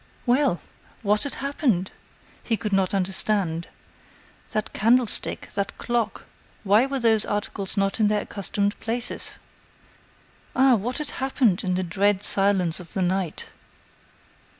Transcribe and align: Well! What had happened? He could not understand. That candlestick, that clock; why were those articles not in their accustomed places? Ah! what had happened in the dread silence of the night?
Well! 0.25 0.59
What 1.03 1.21
had 1.25 1.35
happened? 1.45 1.91
He 2.43 2.57
could 2.57 2.73
not 2.73 2.91
understand. 2.95 3.67
That 4.49 4.73
candlestick, 4.73 5.49
that 5.53 5.77
clock; 5.77 6.23
why 6.63 6.87
were 6.87 6.97
those 6.99 7.23
articles 7.23 7.77
not 7.77 7.99
in 7.99 8.07
their 8.07 8.21
accustomed 8.21 8.79
places? 8.79 9.37
Ah! 10.55 10.73
what 10.73 10.97
had 10.97 11.11
happened 11.21 11.63
in 11.63 11.75
the 11.75 11.83
dread 11.83 12.23
silence 12.23 12.79
of 12.79 12.93
the 12.93 13.03
night? 13.03 13.49